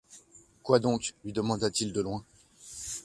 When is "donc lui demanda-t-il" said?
0.79-1.93